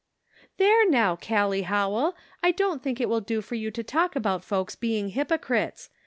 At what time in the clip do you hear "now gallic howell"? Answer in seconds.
0.89-2.15